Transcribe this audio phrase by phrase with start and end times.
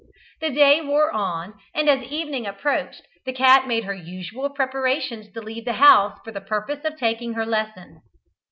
[0.39, 5.41] The day wore on, and as evening approached, the cat made her usual preparations to
[5.43, 8.01] leave the house for the purpose of taking her lesson.